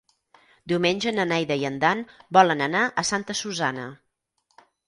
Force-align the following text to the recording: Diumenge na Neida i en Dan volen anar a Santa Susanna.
Diumenge 0.71 1.13
na 1.17 1.25
Neida 1.33 1.57
i 1.63 1.67
en 1.69 1.77
Dan 1.85 2.01
volen 2.39 2.65
anar 2.71 2.83
a 3.03 3.07
Santa 3.13 3.39
Susanna. 3.45 3.89